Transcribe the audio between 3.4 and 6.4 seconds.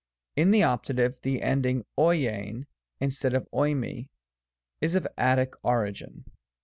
o/^^, is of Attic origin.